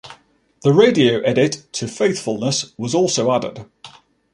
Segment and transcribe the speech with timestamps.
[0.63, 3.69] The radio edit to "Faithfulness" was also added.